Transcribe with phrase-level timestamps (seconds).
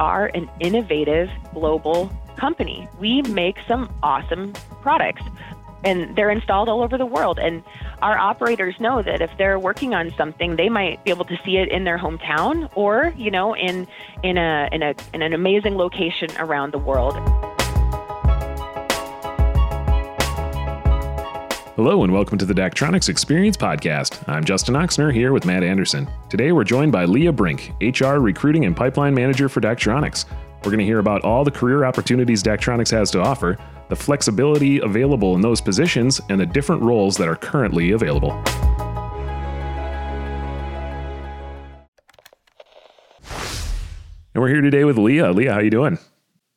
[0.00, 2.88] are an innovative global company.
[2.98, 5.22] We make some awesome products
[5.84, 7.38] and they're installed all over the world.
[7.38, 7.62] And
[8.02, 11.56] our operators know that if they're working on something, they might be able to see
[11.56, 13.86] it in their hometown or, you know, in
[14.22, 17.14] in a in a in an amazing location around the world.
[21.82, 24.22] Hello and welcome to the Daktronics Experience Podcast.
[24.28, 26.06] I'm Justin Oxner here with Matt Anderson.
[26.28, 30.26] Today we're joined by Leah Brink, HR Recruiting and Pipeline Manager for Daktronics.
[30.58, 33.56] We're going to hear about all the career opportunities Daktronics has to offer,
[33.88, 38.32] the flexibility available in those positions, and the different roles that are currently available.
[44.34, 45.32] And we're here today with Leah.
[45.32, 45.98] Leah, how you doing?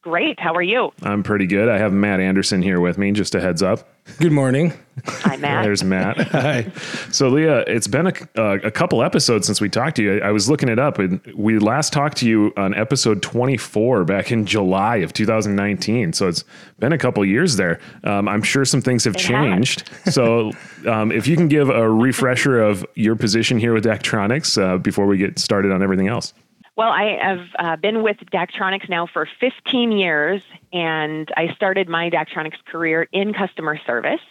[0.03, 0.37] Great.
[0.37, 0.91] How are you?
[1.01, 1.69] I'm pretty good.
[1.69, 3.13] I have Matt Anderson here with me.
[3.13, 3.87] Just a heads up.
[4.19, 4.73] Good morning.
[5.05, 5.63] Hi, Matt.
[5.63, 6.17] There's Matt.
[6.33, 6.69] Hi.
[7.09, 10.19] So, Leah, it's been a, uh, a couple episodes since we talked to you.
[10.19, 14.29] I was looking it up, and we last talked to you on episode 24 back
[14.29, 16.11] in July of 2019.
[16.11, 16.43] So it's
[16.79, 17.79] been a couple years there.
[18.03, 19.89] Um, I'm sure some things have It changed.
[20.11, 20.51] so,
[20.85, 25.05] um, if you can give a refresher of your position here with Daktronics uh, before
[25.05, 26.33] we get started on everything else.
[26.75, 32.09] Well, I have uh, been with Daktronics now for 15 years, and I started my
[32.09, 34.21] Daktronics career in customer service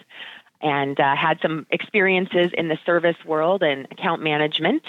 [0.61, 4.83] and uh, had some experiences in the service world and account management.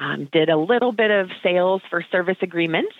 [0.00, 2.94] Um, did a little bit of sales for service agreements,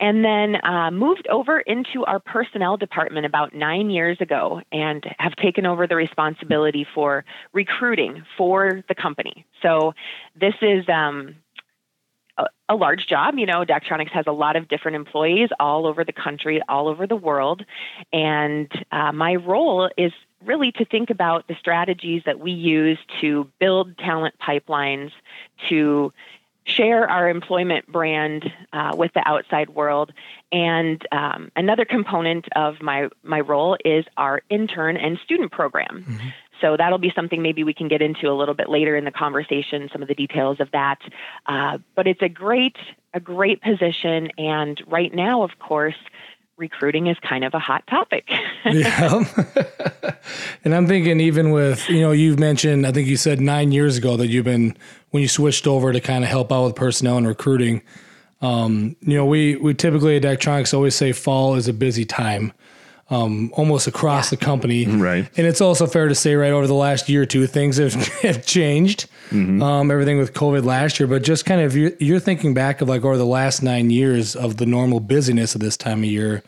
[0.00, 5.36] and then uh, moved over into our personnel department about nine years ago and have
[5.36, 9.44] taken over the responsibility for recruiting for the company.
[9.60, 9.92] So
[10.34, 10.88] this is.
[10.88, 11.36] Um,
[12.68, 13.38] a, large job.
[13.38, 17.06] You know, Daktronics has a lot of different employees all over the country, all over
[17.06, 17.64] the world.
[18.12, 20.12] And uh, my role is
[20.44, 25.12] really to think about the strategies that we use to build talent pipelines,
[25.68, 26.12] to
[26.64, 30.12] share our employment brand uh, with the outside world.
[30.50, 36.04] And um, another component of my, my role is our intern and student program.
[36.08, 36.28] Mm-hmm.
[36.60, 39.10] So that'll be something maybe we can get into a little bit later in the
[39.10, 40.98] conversation, some of the details of that.
[41.46, 42.76] Uh, but it's a great,
[43.14, 44.30] a great position.
[44.38, 45.96] And right now, of course,
[46.56, 48.28] recruiting is kind of a hot topic.
[48.68, 49.22] Yeah.
[50.64, 53.96] and I'm thinking, even with, you know, you've mentioned, I think you said nine years
[53.96, 54.76] ago that you've been,
[55.10, 57.82] when you switched over to kind of help out with personnel and recruiting,
[58.40, 62.52] um, you know, we, we typically at Daktronics always say fall is a busy time.
[63.08, 65.30] Um, almost across the company, Right.
[65.38, 67.94] And it's also fair to say, right over the last year or two, things have,
[68.22, 69.08] have changed.
[69.30, 72.88] Um, everything with COVID last year, but just kind of you're, you're thinking back of
[72.88, 76.42] like over the last nine years of the normal busyness of this time of year.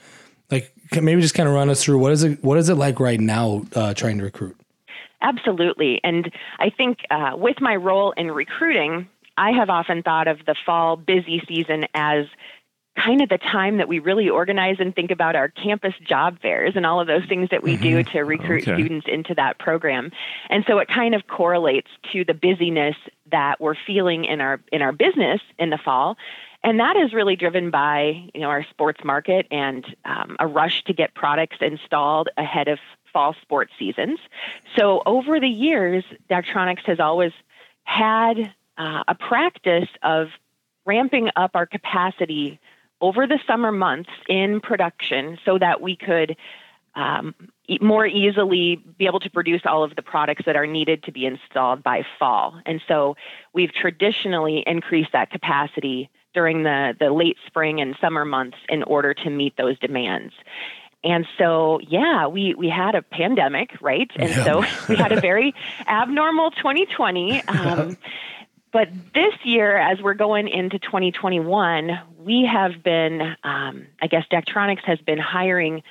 [0.50, 2.74] Like can maybe just kind of run us through what is it what is it
[2.74, 4.56] like right now uh, trying to recruit?
[5.20, 6.00] Absolutely.
[6.04, 10.54] And I think uh, with my role in recruiting, I have often thought of the
[10.64, 12.26] fall busy season as
[13.04, 16.72] kind of the time that we really organize and think about our campus job fairs
[16.75, 18.75] and all of those things that we do to recruit Okay.
[18.75, 20.10] students into that program.
[20.50, 22.97] And so it kind of correlates to the busyness
[23.31, 26.16] that we're feeling in our in our business in the fall.
[26.64, 30.82] And that is really driven by you know our sports market and um, a rush
[30.84, 32.78] to get products installed ahead of
[33.12, 34.19] fall sports seasons.
[34.76, 37.32] So over the years, Daktronics has always
[37.84, 40.28] had uh, a practice of
[40.84, 42.59] ramping up our capacity
[43.00, 46.36] over the summer months in production so that we could
[46.94, 47.34] um,
[47.69, 51.12] e- more easily be able to produce all of the products that are needed to
[51.12, 52.60] be installed by fall.
[52.66, 53.16] And so
[53.53, 59.15] we've traditionally increased that capacity during the, the late spring and summer months in order
[59.15, 60.34] to meet those demands.
[61.04, 64.10] And so, yeah, we, we had a pandemic, right?
[64.16, 65.54] And so we had a very
[65.86, 67.42] abnormal 2020.
[67.42, 67.97] Um,
[68.72, 74.84] but this year, as we're going into 2021, we have been, um, I guess, Daktronics
[74.84, 75.82] has been hiring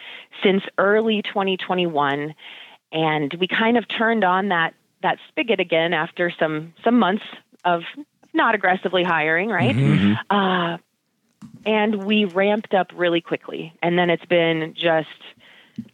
[0.43, 2.35] since early 2021,
[2.91, 4.73] and we kind of turned on that
[5.03, 7.23] that spigot again after some some months
[7.65, 7.83] of
[8.33, 9.75] not aggressively hiring, right?
[10.29, 10.77] Uh,
[11.65, 15.09] and we ramped up really quickly, and then it's been just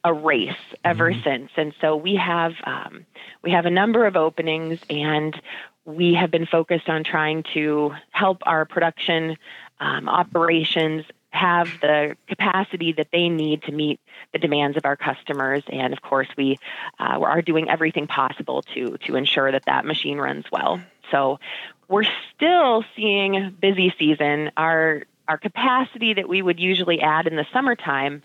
[0.03, 0.51] a race
[0.83, 1.51] ever since.
[1.57, 3.06] And so we have um,
[3.41, 5.39] we have a number of openings, and
[5.85, 9.38] we have been focused on trying to help our production
[9.80, 14.00] um, operations have the capacity that they need to meet
[14.33, 15.63] the demands of our customers.
[15.68, 16.59] And of course, we
[17.00, 20.80] uh, are doing everything possible to to ensure that that machine runs well.
[21.12, 21.39] So
[21.88, 22.06] we're
[22.36, 24.51] still seeing busy season.
[24.56, 28.21] Our our capacity that we would usually add in the summertime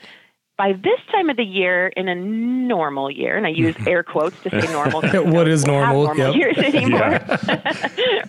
[0.59, 4.39] by this time of the year in a normal year, and I use air quotes
[4.43, 5.03] to say normal.
[5.33, 6.05] what is normal?
[6.07, 6.35] normal yep.
[6.35, 7.21] years anymore,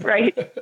[0.01, 0.53] right?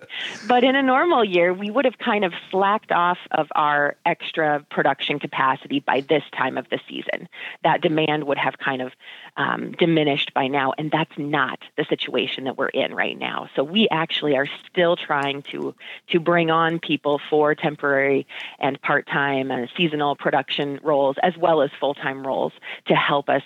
[0.47, 4.65] But in a normal year, we would have kind of slacked off of our extra
[4.71, 7.27] production capacity by this time of the season.
[7.63, 8.93] That demand would have kind of
[9.35, 13.49] um, diminished by now, and that's not the situation that we're in right now.
[13.57, 15.75] So we actually are still trying to
[16.11, 18.25] to bring on people for temporary
[18.57, 22.54] and part time and seasonal production roles as well well as full time roles
[22.88, 23.42] to help us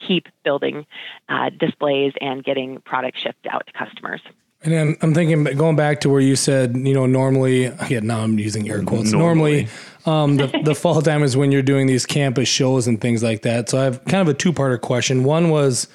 [0.00, 0.86] keep building
[1.28, 4.20] uh, displays and getting product shipped out to customers.
[4.62, 8.20] And I'm, I'm, thinking going back to where you said, you know, normally, yeah, now
[8.20, 9.12] I'm using air quotes.
[9.12, 9.68] Normally,
[10.06, 13.22] normally um, the, the fall time is when you're doing these campus shows and things
[13.22, 13.68] like that.
[13.68, 15.22] So I have kind of a two parter question.
[15.22, 15.86] One was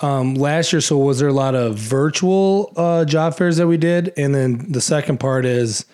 [0.00, 3.78] um, last year, so was there a lot of virtual uh, job fairs that we
[3.78, 4.12] did?
[4.18, 5.86] And then the second part is,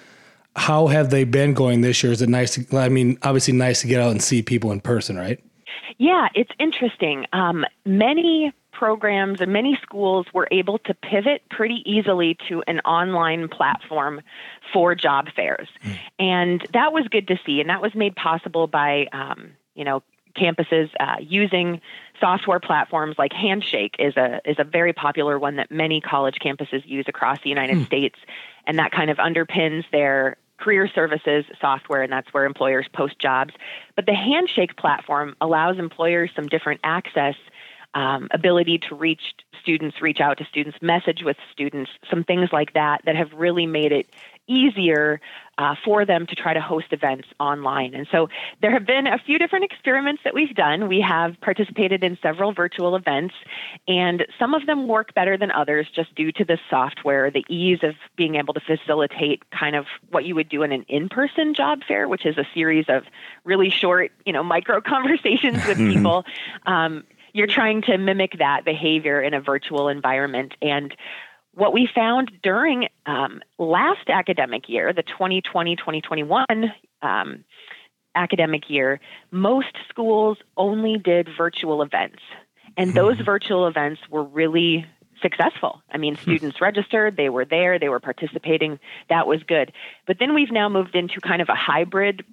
[0.57, 2.13] how have they been going this year?
[2.13, 2.55] Is it nice?
[2.55, 5.43] To, I mean, obviously nice to get out and see people in person, right?
[5.99, 7.27] Yeah, it's interesting.
[7.33, 13.49] Um, many programs and many schools were able to pivot pretty easily to an online
[13.49, 14.21] platform
[14.73, 15.99] for job fairs, mm.
[16.19, 17.61] and that was good to see.
[17.61, 20.03] And that was made possible by, um, you know,
[20.37, 21.81] campuses uh, using
[22.21, 26.83] software platforms like Handshake is a is a very popular one that many college campuses
[26.85, 27.87] use across the United mm.
[27.87, 28.19] States,
[28.67, 33.55] and that kind of underpins their career services software, and that's where employers post jobs.
[33.97, 37.35] But the Handshake platform allows employers some different access,
[37.95, 42.75] um, ability to reach students, reach out to students, message with students, some things like
[42.75, 44.07] that that have really made it
[44.47, 45.21] easier
[45.57, 47.95] uh, for them to try to host events online.
[47.95, 48.29] And so
[48.61, 50.89] there have been a few different experiments that we've done.
[50.89, 53.35] We have participated in several virtual events,
[53.87, 57.79] and some of them work better than others just due to the software, the ease
[57.83, 61.83] of being able to facilitate kind of what you would do in an in-person job
[61.87, 63.05] fair, which is a series of
[63.45, 66.25] really short, you know, micro conversations with people.
[66.67, 70.97] Um, you're trying to mimic that behavior in a virtual environment and
[71.57, 76.73] what we found during um, last academic year, the 2020 2021
[77.03, 77.45] um,
[78.15, 79.01] academic year,
[79.31, 82.23] most schools only did virtual events.
[82.77, 82.97] And hmm.
[82.97, 84.87] those virtual events were really
[85.23, 85.83] successful.
[85.91, 86.23] I mean, hmm.
[86.23, 88.79] students registered, they were there, they were participating.
[89.09, 89.73] That was good.
[90.07, 92.25] But then we've now moved into kind of a hybrid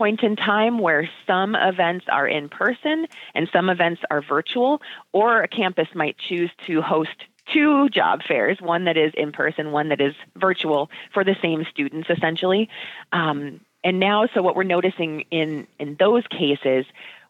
[0.00, 4.80] point in time where some events are in person and some events are virtual,
[5.12, 7.10] or a campus might choose to host
[7.52, 11.66] two job fairs, one that is in person, one that is virtual for the same
[11.70, 12.70] students essentially.
[13.12, 16.86] Um, and now, so what we're noticing in, in those cases,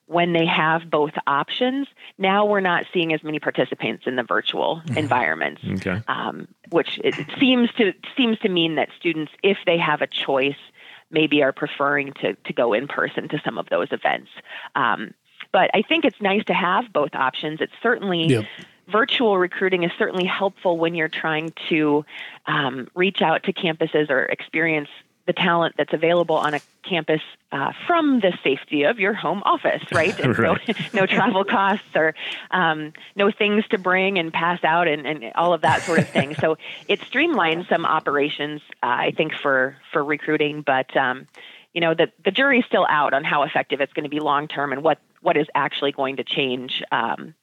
[0.06, 1.88] when they have both options,
[2.18, 4.96] now we're not seeing as many participants in the virtual mm-hmm.
[4.96, 6.02] environments, okay.
[6.06, 10.62] um, which it seems to seems to mean that students, if they have a choice,
[11.10, 14.30] maybe are preferring to to go in person to some of those events.
[14.74, 15.14] Um,
[15.52, 17.60] but I think it's nice to have both options.
[17.60, 18.44] It's certainly yep
[18.90, 22.04] virtual recruiting is certainly helpful when you're trying to
[22.46, 24.88] um, reach out to campuses or experience
[25.30, 27.20] the talent that's available on a campus
[27.52, 30.18] uh, from the safety of your home office, right?
[30.20, 30.60] And right.
[30.66, 32.14] So, no travel costs or
[32.50, 36.08] um, no things to bring and pass out and, and all of that sort of
[36.08, 36.34] thing.
[36.34, 36.56] so
[36.88, 40.62] it streamlines some operations, uh, I think, for for recruiting.
[40.62, 41.28] But um,
[41.72, 44.48] you know, the the jury's still out on how effective it's going to be long
[44.48, 47.34] term and what what is actually going to change um,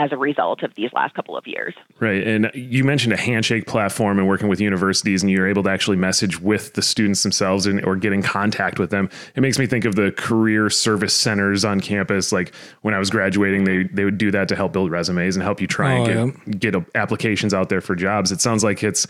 [0.00, 1.74] as a result of these last couple of years.
[1.98, 2.26] Right.
[2.26, 5.98] And you mentioned a handshake platform and working with universities and you're able to actually
[5.98, 9.10] message with the students themselves and or get in contact with them.
[9.34, 12.32] It makes me think of the career service centers on campus.
[12.32, 15.42] Like when I was graduating, they they would do that to help build resumes and
[15.42, 16.72] help you try oh, and get yeah.
[16.72, 18.32] get applications out there for jobs.
[18.32, 19.06] It sounds like it's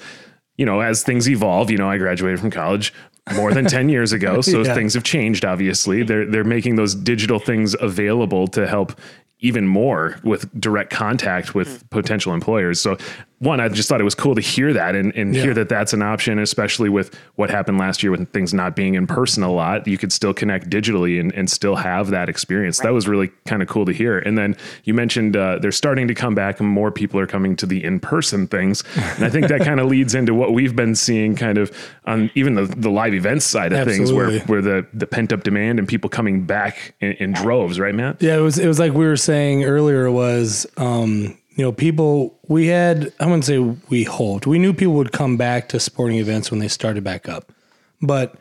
[0.57, 2.93] you know, as things evolve, you know, I graduated from college
[3.35, 4.41] more than 10 years ago.
[4.51, 4.75] So yeah.
[4.75, 6.03] things have changed, obviously.
[6.03, 8.93] They're, they're making those digital things available to help
[9.41, 11.87] even more with direct contact with mm-hmm.
[11.89, 12.81] potential employers.
[12.81, 12.97] So
[13.41, 15.43] one, I just thought it was cool to hear that and, and yeah.
[15.43, 18.97] hear that that's an option, especially with what happened last year with things not being
[18.97, 19.87] in person a lot.
[19.87, 22.79] You could still connect digitally and, and still have that experience.
[22.79, 22.89] Right.
[22.89, 24.19] That was really kind of cool to hear.
[24.19, 27.57] And then you mentioned uh, they're starting to come back and more people are coming
[27.57, 28.85] to the in person things.
[28.97, 32.31] And I think that kind of leads into what we've been seeing kind of on
[32.35, 33.97] even the, the live events side of Absolutely.
[33.97, 34.13] things
[34.47, 37.95] where, where the, the pent up demand and people coming back in, in, droves, right,
[37.95, 38.21] Matt?
[38.21, 42.39] Yeah, it was, it was like we were saying earlier was, um, you know, people,
[42.49, 46.17] we had, I wouldn't say we hoped, we knew people would come back to sporting
[46.17, 47.53] events when they started back up.
[48.01, 48.35] But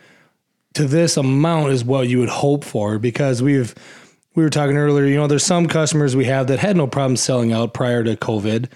[0.75, 3.75] to this amount is what you would hope for because we've,
[4.35, 7.17] we were talking earlier, you know, there's some customers we have that had no problem
[7.17, 8.69] selling out prior to COVID,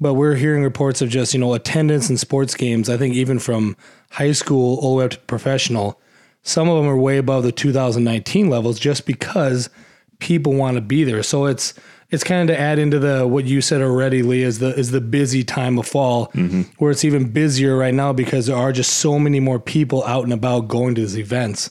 [0.00, 2.90] but we're hearing reports of just, you know, attendance in sports games.
[2.90, 3.76] I think even from
[4.10, 6.00] high school all the way up to professional,
[6.42, 9.70] some of them are way above the 2019 levels just because
[10.18, 11.22] people want to be there.
[11.22, 11.72] So it's
[12.10, 14.90] it's kind of to add into the what you said already, Lee, is the is
[14.90, 16.62] the busy time of fall, mm-hmm.
[16.78, 20.24] where it's even busier right now because there are just so many more people out
[20.24, 21.70] and about going to these events.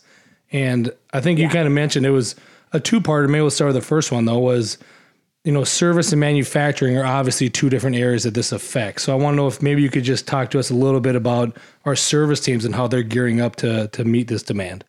[0.51, 1.45] And I think yeah.
[1.45, 2.35] you kind of mentioned it was
[2.73, 3.29] a two part.
[3.29, 4.39] Maybe we'll start with the first one though.
[4.39, 4.77] Was
[5.45, 9.03] you know, service and manufacturing are obviously two different areas that this affects.
[9.03, 10.99] So I want to know if maybe you could just talk to us a little
[10.99, 14.83] bit about our service teams and how they're gearing up to to meet this demand.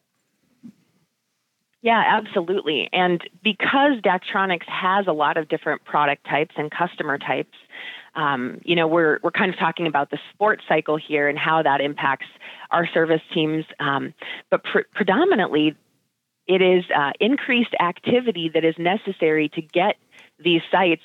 [1.82, 2.88] Yeah, absolutely.
[2.92, 7.56] And because Daktronics has a lot of different product types and customer types,
[8.14, 11.62] um, you know, we're we're kind of talking about the sports cycle here and how
[11.62, 12.26] that impacts
[12.70, 13.64] our service teams.
[13.78, 14.14] Um,
[14.50, 15.76] but pr- predominantly,
[16.46, 19.96] it is uh, increased activity that is necessary to get
[20.42, 21.02] these sites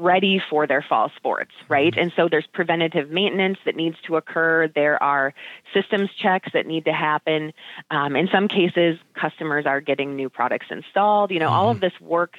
[0.00, 1.94] ready for their fall sports, right?
[1.96, 4.68] And so there's preventative maintenance that needs to occur.
[4.68, 5.34] There are
[5.74, 7.52] systems checks that need to happen.
[7.90, 11.30] Um, in some cases, customers are getting new products installed.
[11.30, 11.54] You know, mm-hmm.
[11.54, 11.86] all of mm-hmm.
[11.86, 12.36] this work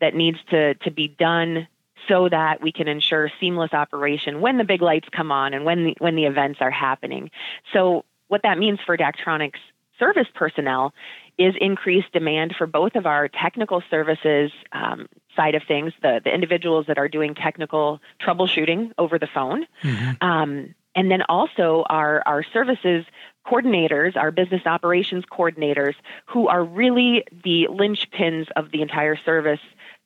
[0.00, 1.68] that needs to to be done
[2.08, 5.84] so that we can ensure seamless operation when the big lights come on and when
[5.84, 7.30] the, when the events are happening.
[7.72, 9.60] So what that means for Daktronics
[9.98, 10.94] service personnel
[11.38, 16.32] is increased demand for both of our technical services um, side of things, the, the
[16.32, 19.66] individuals that are doing technical troubleshooting over the phone.
[19.82, 20.26] Mm-hmm.
[20.26, 23.04] Um, and then also our, our services
[23.46, 25.94] coordinators, our business operations coordinators,
[26.26, 29.60] who are really the linchpins of the entire service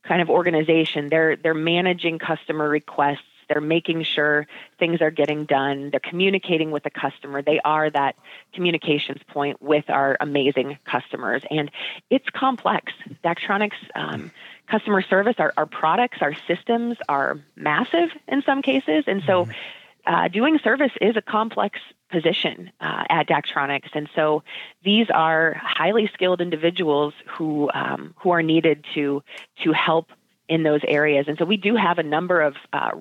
[0.07, 1.09] kind of organization.
[1.09, 3.19] They're they're managing customer requests.
[3.49, 4.47] They're making sure
[4.79, 5.91] things are getting done.
[5.91, 7.43] They're communicating with the customer.
[7.43, 8.17] They are that
[8.53, 11.43] communications point with our amazing customers.
[11.51, 11.71] And
[12.11, 12.93] it's complex.
[13.25, 14.31] Daktronics um,
[14.69, 19.05] customer service, our, our products, our systems are massive in some cases.
[19.07, 20.15] And so mm-hmm.
[20.15, 21.79] uh, doing service is a complex
[22.11, 23.91] position uh, at Daktronics.
[23.95, 24.43] And so
[24.85, 29.23] these are highly skilled individuals who, um, who are needed to,
[29.65, 30.11] to help
[30.49, 31.27] in those areas.
[31.29, 32.93] And so we do have a number of uh,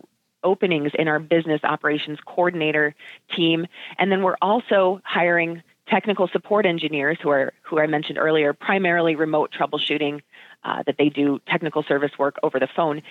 [0.45, 2.95] openings in our business operations coordinator
[3.35, 3.67] team.
[3.97, 9.15] And then we're also hiring technical support engineers who are who I mentioned earlier, primarily
[9.15, 10.21] remote troubleshooting
[10.63, 13.01] uh, that they do technical service work over the phone.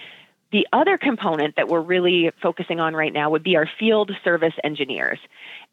[0.53, 4.55] The other component that we're really focusing on right now would be our field service
[4.63, 5.19] engineers.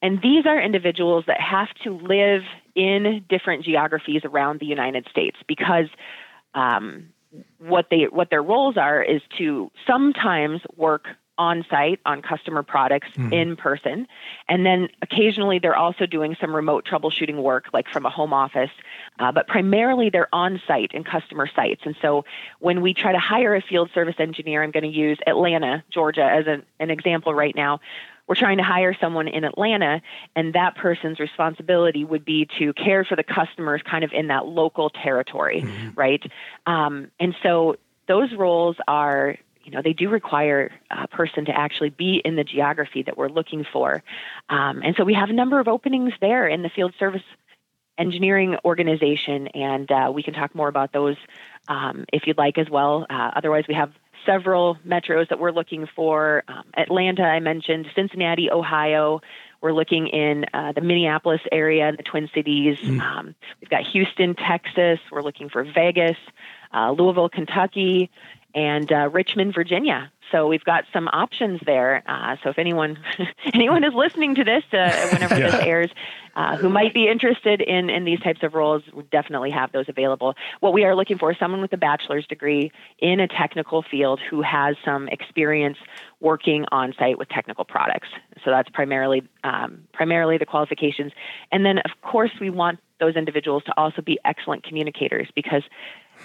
[0.01, 2.41] And these are individuals that have to live
[2.73, 5.85] in different geographies around the United States because
[6.55, 7.09] um,
[7.59, 11.05] what they what their roles are is to sometimes work
[11.41, 13.33] on site on customer products mm-hmm.
[13.33, 14.07] in person.
[14.48, 18.69] And then occasionally they're also doing some remote troubleshooting work, like from a home office.
[19.17, 21.81] Uh, but primarily they're on site in customer sites.
[21.83, 22.25] And so
[22.60, 26.24] when we try to hire a field service engineer, I'm going to use Atlanta, Georgia,
[26.24, 27.79] as an, an example right now.
[28.27, 30.00] We're trying to hire someone in Atlanta,
[30.36, 34.45] and that person's responsibility would be to care for the customers kind of in that
[34.45, 35.89] local territory, mm-hmm.
[35.95, 36.24] right?
[36.67, 41.89] Um, and so those roles are you know, they do require a person to actually
[41.89, 44.03] be in the geography that we're looking for.
[44.49, 47.23] Um, and so we have a number of openings there in the field service
[47.97, 51.17] engineering organization, and uh, we can talk more about those
[51.67, 53.05] um, if you'd like as well.
[53.09, 53.91] Uh, otherwise, we have
[54.25, 56.43] several metros that we're looking for.
[56.47, 59.21] Um, Atlanta, I mentioned, Cincinnati, Ohio.
[59.61, 62.77] We're looking in uh, the Minneapolis area, the Twin Cities.
[62.79, 62.99] Mm.
[62.99, 64.99] Um, we've got Houston, Texas.
[65.11, 66.17] We're looking for Vegas,
[66.73, 68.09] uh, Louisville, Kentucky,
[68.53, 70.12] and uh, Richmond, Virginia.
[70.31, 72.03] So we've got some options there.
[72.08, 72.98] Uh, so if anyone
[73.53, 75.51] anyone is listening to this uh, whenever yeah.
[75.51, 75.91] this airs,
[76.36, 79.86] uh, who might be interested in in these types of roles, we definitely have those
[79.89, 80.36] available.
[80.62, 84.22] What we are looking for is someone with a bachelor's degree in a technical field
[84.29, 85.77] who has some experience
[86.22, 88.08] working on site with technical products.
[88.46, 91.12] So that's primarily um, primarily the qualifications.
[91.51, 95.63] And then of course we want those individuals to also be excellent communicators because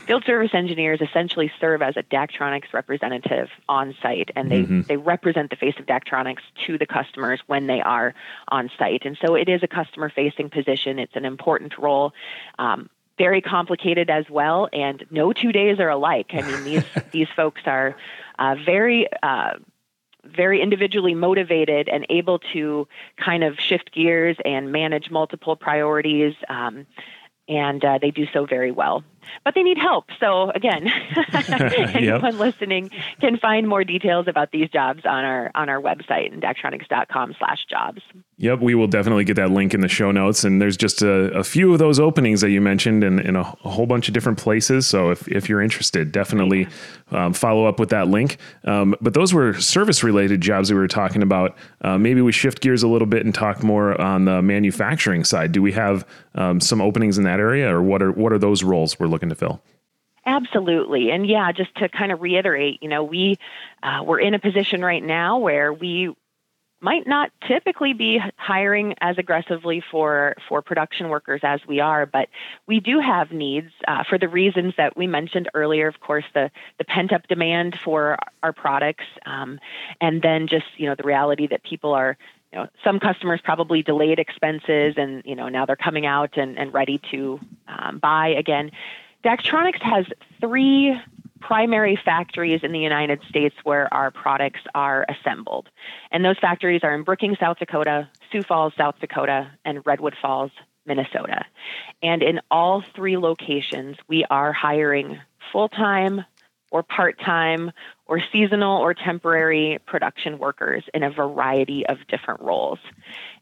[0.06, 4.82] field service engineers essentially serve as a Daktronics representative on site, and they, mm-hmm.
[4.82, 8.14] they represent the face of Daktronics to the customers when they are
[8.48, 9.04] on site.
[9.04, 12.12] And so it is a customer facing position, it's an important role.
[12.58, 16.30] Um, very complicated as well, and no two days are alike.
[16.32, 17.96] I mean, these these folks are
[18.38, 19.54] uh, very uh,
[20.24, 22.86] very individually motivated and able to
[23.16, 26.34] kind of shift gears and manage multiple priorities.
[26.48, 26.86] Um,
[27.48, 29.04] and uh, they do so very well
[29.44, 30.06] but they need help.
[30.20, 30.88] So again,
[31.48, 32.34] anyone yep.
[32.34, 32.90] listening
[33.20, 38.02] can find more details about these jobs on our on our website and daktronics.com/jobs.
[38.38, 40.44] Yep, we will definitely get that link in the show notes.
[40.44, 43.40] And there's just a, a few of those openings that you mentioned in, in a,
[43.40, 44.86] a, whole bunch of different places.
[44.86, 46.68] So if, if you're interested, definitely
[47.12, 48.36] um, follow up with that link.
[48.64, 51.56] Um, but those were service related jobs we were talking about.
[51.80, 55.52] Uh, maybe we shift gears a little bit and talk more on the manufacturing side.
[55.52, 58.62] Do we have um, some openings in that area, or what are what are those
[58.62, 59.60] roles we're looking to fill?
[60.26, 61.12] Absolutely.
[61.12, 63.38] And yeah, just to kind of reiterate, you know, we
[63.82, 66.14] uh, we're in a position right now where we
[66.80, 72.28] might not typically be hiring as aggressively for for production workers as we are, but
[72.66, 75.86] we do have needs uh, for the reasons that we mentioned earlier.
[75.86, 79.58] Of course, the the pent up demand for our products, um,
[80.00, 82.16] and then just you know the reality that people are.
[82.52, 86.58] You know, some customers probably delayed expenses, and you know now they're coming out and,
[86.58, 88.70] and ready to um, buy again.
[89.24, 90.06] Daktronics has
[90.40, 90.98] three
[91.40, 95.68] primary factories in the United States where our products are assembled.
[96.10, 100.50] And those factories are in Brookings, South Dakota, Sioux Falls, South Dakota, and Redwood Falls,
[100.86, 101.44] Minnesota.
[102.02, 105.20] And in all three locations, we are hiring
[105.52, 106.24] full time
[106.70, 107.70] or part time
[108.06, 112.78] or seasonal or temporary production workers in a variety of different roles.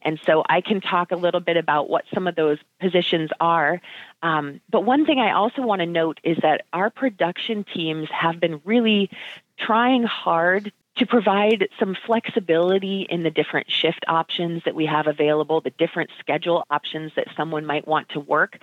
[0.04, 3.80] And so I can talk a little bit about what some of those positions are.
[4.22, 8.38] Um, but one thing I also want to note is that our production teams have
[8.40, 9.10] been really
[9.58, 15.60] trying hard to provide some flexibility in the different shift options that we have available,
[15.60, 18.58] the different schedule options that someone might want to work.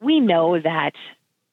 [0.00, 0.94] We know that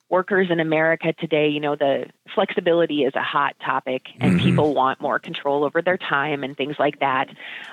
[0.10, 4.44] workers in America today, you know, the flexibility is a hot topic and mm-hmm.
[4.44, 7.30] people want more control over their time and things like that.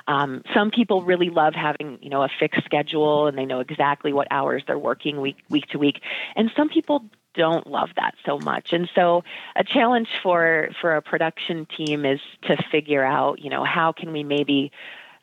[0.07, 4.12] Um, some people really love having, you know, a fixed schedule and they know exactly
[4.12, 6.00] what hours they're working week, week to week.
[6.35, 8.73] And some people don't love that so much.
[8.73, 9.25] And so
[9.57, 14.12] a challenge for, for a production team is to figure out, you know, how can
[14.12, 14.73] we maybe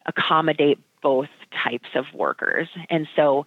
[0.05, 1.29] accommodate both
[1.63, 2.67] types of workers.
[2.89, 3.45] And so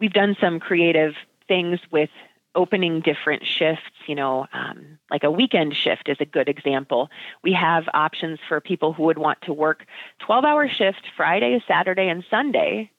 [0.00, 1.14] we've done some creative
[1.46, 2.10] things with
[2.54, 7.08] opening different shifts, you know, um, like a weekend shift is a good example.
[7.42, 9.86] We have options for people who would want to work
[10.20, 12.90] 12 hour shift Friday, Saturday, and Sunday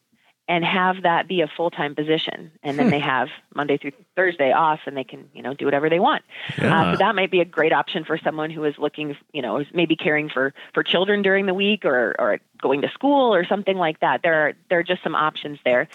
[0.50, 2.92] and have that be a full-time position and then hmm.
[2.92, 6.24] they have monday through thursday off and they can you know do whatever they want
[6.58, 6.82] yeah.
[6.82, 9.64] uh, so that might be a great option for someone who is looking you know
[9.74, 13.78] maybe caring for for children during the week or or going to school or something
[13.78, 15.88] like that there are there are just some options there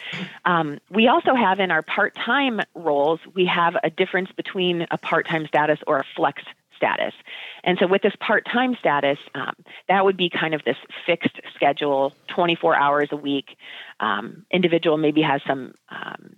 [0.47, 5.47] um, we also have in our part-time roles we have a difference between a part-time
[5.47, 6.43] status or a flex
[6.85, 7.15] status.
[7.63, 9.55] And so with this part time status, um,
[9.89, 13.57] that would be kind of this fixed schedule, 24 hours a week.
[14.01, 15.75] Um, individual maybe has some.
[15.89, 16.37] Um,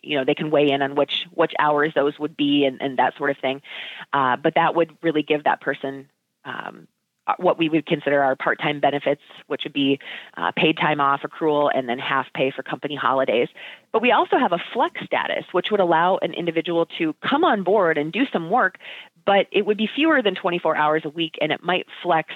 [0.00, 2.98] you know they can weigh in on which which hours those would be and, and
[3.00, 3.60] that sort of thing
[4.12, 6.08] uh, but that would really give that person
[6.44, 6.86] um,
[7.36, 9.98] what we would consider our part-time benefits, which would be
[10.36, 13.48] uh, paid time off accrual and then half pay for company holidays.
[13.92, 17.62] But we also have a flex status, which would allow an individual to come on
[17.62, 18.78] board and do some work,
[19.28, 22.32] but it would be fewer than 24 hours a week and it might flex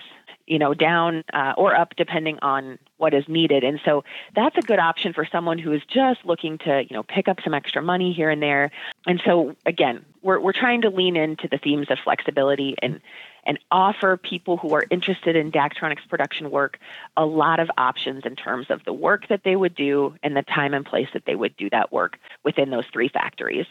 [0.46, 3.64] you know down uh, or up depending on what is needed.
[3.64, 4.04] And so
[4.36, 7.38] that's a good option for someone who is just looking to you know pick up
[7.42, 8.70] some extra money here and there.
[9.06, 13.00] And so again we're, we're trying to lean into the themes of flexibility and
[13.44, 16.78] and offer people who are interested in Daktronics production work
[17.16, 20.42] a lot of options in terms of the work that they would do and the
[20.42, 23.66] time and place that they would do that work within those three factories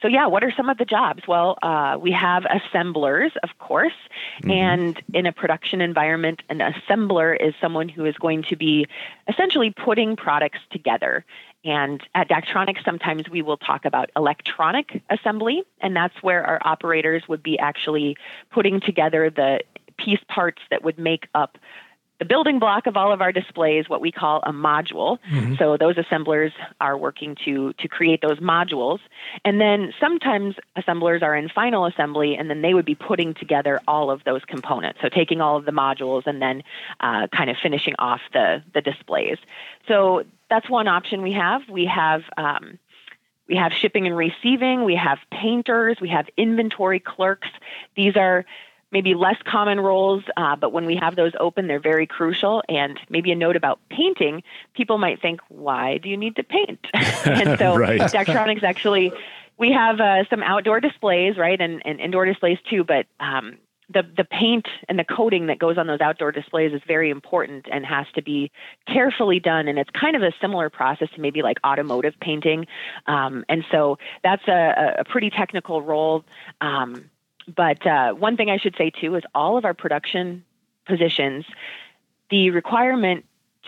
[0.00, 1.22] so yeah, what are some of the jobs?
[1.26, 3.92] Well, uh, we have assemblers, of course,
[4.42, 4.50] mm-hmm.
[4.50, 8.86] and in a production environment, an assembler is someone who is going to be
[9.28, 11.24] essentially putting products together.
[11.64, 17.24] And at Daktronics, sometimes we will talk about electronic assembly, and that's where our operators
[17.28, 18.16] would be actually
[18.50, 19.60] putting together the
[19.98, 21.58] piece parts that would make up
[22.18, 25.18] the building block of all of our displays, what we call a module.
[25.30, 25.54] Mm-hmm.
[25.58, 28.98] So those assemblers are working to to create those modules,
[29.44, 33.80] and then sometimes assemblers are in final assembly, and then they would be putting together
[33.86, 34.98] all of those components.
[35.02, 36.62] So taking all of the modules and then
[37.00, 39.38] uh, kind of finishing off the the displays.
[39.86, 41.62] So that's one option we have.
[41.68, 42.78] We have um,
[43.48, 47.48] we have shipping and receiving, we have painters, we have inventory clerks.
[47.96, 48.44] These are
[48.90, 52.62] maybe less common roles, uh, but when we have those open, they're very crucial.
[52.68, 54.42] And maybe a note about painting,
[54.74, 56.86] people might think, why do you need to paint?
[56.94, 58.00] and so right.
[58.00, 59.12] Daktronics actually,
[59.58, 63.58] we have uh, some outdoor displays, right, and, and indoor displays too, but um,
[63.90, 67.66] the, the paint and the coating that goes on those outdoor displays is very important
[67.72, 68.50] and has to be
[68.86, 69.66] carefully done.
[69.66, 72.66] And it's kind of a similar process to maybe like automotive painting.
[73.06, 76.24] Um, and so that's a, a pretty technical role.
[76.60, 77.10] Um,
[77.54, 80.44] but uh, one thing I should say too is all of our production
[80.86, 81.44] positions,
[82.30, 83.24] the requirement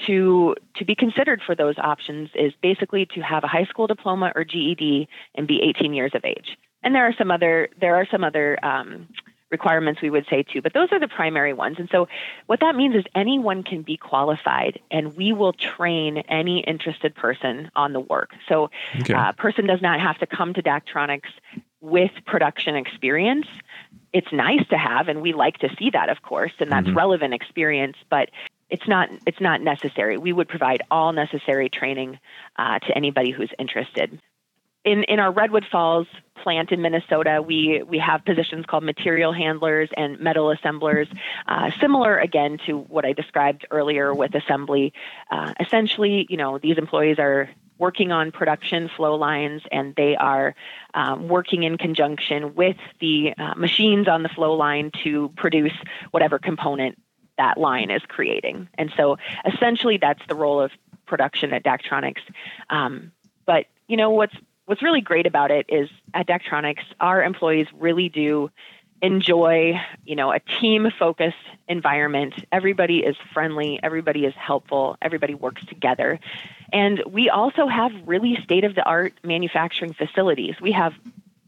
[0.07, 4.33] to to be considered for those options is basically to have a high school diploma
[4.35, 6.57] or GED and be 18 years of age.
[6.83, 9.09] And there are some other there are some other um,
[9.51, 11.77] requirements we would say too, but those are the primary ones.
[11.79, 12.09] And so
[12.47, 17.71] what that means is anyone can be qualified and we will train any interested person
[17.75, 18.31] on the work.
[18.49, 19.13] So okay.
[19.13, 21.33] a uh, person does not have to come to Daktronics
[21.81, 23.47] with production experience,
[24.13, 26.97] it's nice to have, and we like to see that, of course, and that's mm-hmm.
[26.97, 27.97] relevant experience.
[28.09, 28.31] But
[28.71, 30.17] it's not it's not necessary.
[30.17, 32.19] We would provide all necessary training
[32.57, 34.21] uh, to anybody who's interested.
[34.85, 36.07] In in our Redwood Falls
[36.43, 41.09] plant in Minnesota, we we have positions called material handlers and metal assemblers,
[41.47, 44.93] uh, similar again to what I described earlier with assembly.
[45.31, 50.55] Uh, essentially, you know, these employees are working on production flow lines and they are
[50.95, 55.73] um, working in conjunction with the uh, machines on the flow line to produce
[56.11, 57.01] whatever component
[57.39, 58.69] that line is creating.
[58.75, 59.17] And so
[59.51, 60.71] essentially that's the role of
[61.07, 62.21] production at Daktronics.
[62.69, 63.13] Um,
[63.47, 64.35] but you know what's
[64.67, 68.51] what's really great about it is at Daktronics, our employees really do
[69.03, 71.37] enjoy, you know, a team focused
[71.69, 72.35] environment.
[72.53, 76.19] Everybody is friendly, everybody is helpful, everybody works together.
[76.73, 80.61] And we also have really state of the art manufacturing facilities.
[80.61, 80.95] We have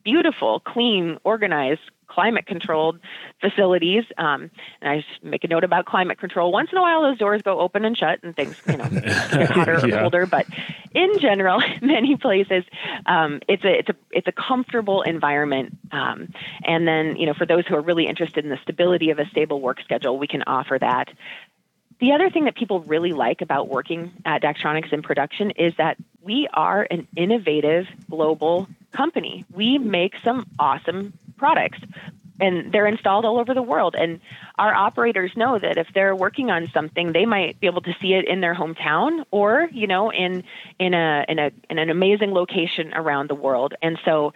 [0.04, 2.98] beautiful, clean, organized climate controlled
[3.40, 4.04] facilities.
[4.18, 6.52] Um, and I just make a note about climate control.
[6.52, 9.50] Once in a while, those doors go open and shut, and things you know get
[9.50, 9.96] hotter yeah.
[9.96, 10.26] or colder.
[10.26, 10.46] But
[10.94, 12.64] in general, many places,
[13.06, 15.78] um, it's a it's a it's a comfortable environment.
[15.90, 16.32] Um,
[16.64, 19.26] and then you know, for those who are really interested in the stability of a
[19.26, 21.08] stable work schedule, we can offer that.
[22.00, 25.96] The other thing that people really like about working at Daktronics in production is that
[26.20, 29.44] we are an innovative global company.
[29.52, 31.78] We make some awesome products
[32.40, 33.94] and they're installed all over the world.
[33.98, 34.20] And
[34.58, 38.14] our operators know that if they're working on something, they might be able to see
[38.14, 40.42] it in their hometown or, you know, in
[40.78, 43.74] in a in a in an amazing location around the world.
[43.80, 44.32] And so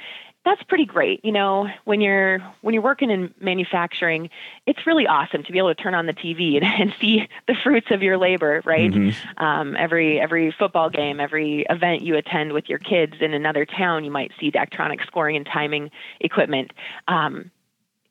[0.46, 1.24] that's pretty great.
[1.24, 4.30] You know, when you're when you're working in manufacturing,
[4.64, 7.54] it's really awesome to be able to turn on the TV and, and see the
[7.64, 8.92] fruits of your labor, right?
[8.92, 9.44] Mm-hmm.
[9.44, 14.04] Um, every every football game, every event you attend with your kids in another town,
[14.04, 16.72] you might see Daktronic scoring and timing equipment.
[17.08, 17.50] Um,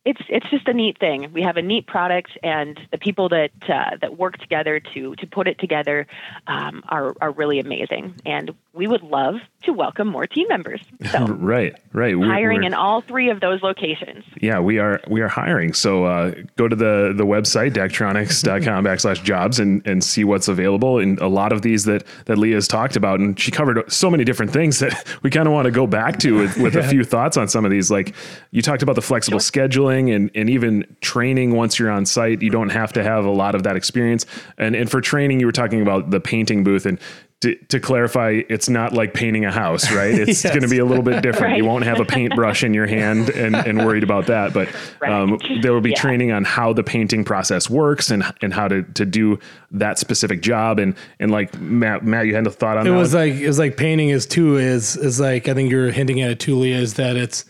[0.06, 1.34] it's it's just a neat thing.
[1.34, 5.28] We have a neat product, and the people that uh, that work together to to
[5.28, 6.06] put it together
[6.46, 8.14] um, are are really amazing.
[8.24, 10.82] And we would love to welcome more team members.
[11.12, 12.18] So right, right.
[12.18, 14.24] We're, hiring we're, in all three of those locations.
[14.40, 15.74] Yeah, we are we are hiring.
[15.74, 21.00] So uh, go to the the website daktronics.com backslash jobs and and see what's available.
[21.00, 24.24] And a lot of these that that Leah's talked about, and she covered so many
[24.24, 26.82] different things that we kind of want to go back to with, with yeah.
[26.82, 27.90] a few thoughts on some of these.
[27.90, 28.14] Like
[28.52, 29.68] you talked about the flexible sure.
[29.68, 32.42] scheduling and and even training once you're on site.
[32.42, 34.26] You don't have to have a lot of that experience.
[34.58, 37.00] And and for training, you were talking about the painting booth and
[37.42, 40.16] to, to, clarify, it's not like painting a house, right?
[40.26, 40.54] It's yes.
[40.54, 41.52] going to be a little bit different.
[41.52, 41.58] Right.
[41.58, 45.12] You won't have a paintbrush in your hand and, and worried about that, but right.
[45.12, 46.00] um, there will be yeah.
[46.00, 49.38] training on how the painting process works and and how to, to do
[49.72, 50.80] that specific job.
[50.80, 52.96] And and like Matt, Matt, you had a thought on it that.
[52.96, 55.92] It was like it was like painting is too is is like I think you're
[55.92, 57.46] hinting at it too, Leah, is that it's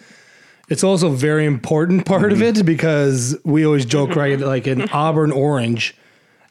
[0.69, 2.41] it's also a very important part mm-hmm.
[2.41, 4.39] of it because we always joke, right?
[4.39, 5.95] Like an Auburn orange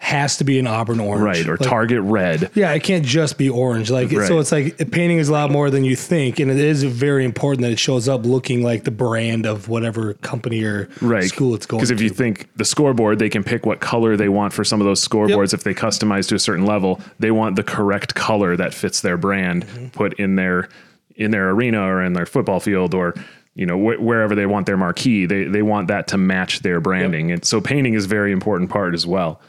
[0.05, 1.23] has to be an Auburn orange.
[1.23, 1.49] Right.
[1.49, 2.51] Or like, Target red.
[2.55, 3.91] Yeah, it can't just be orange.
[3.91, 4.29] Like right.
[4.29, 6.39] so it's like painting is a lot more than you think.
[6.39, 10.13] And it is very important that it shows up looking like the brand of whatever
[10.15, 11.25] company or right.
[11.25, 12.05] school it's going Because if to.
[12.05, 15.07] you think the scoreboard, they can pick what color they want for some of those
[15.07, 15.53] scoreboards.
[15.53, 15.61] Yep.
[15.61, 19.17] If they customize to a certain level, they want the correct color that fits their
[19.17, 19.89] brand mm-hmm.
[19.89, 20.69] put in their
[21.17, 23.15] in their arena or in their football field or
[23.55, 26.81] you know wh- wherever they want their marquee they they want that to match their
[26.81, 27.37] branding yep.
[27.37, 29.41] and so painting is a very important part as well